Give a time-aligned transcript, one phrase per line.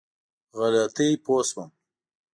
[0.59, 1.69] غلطي پوه شوم.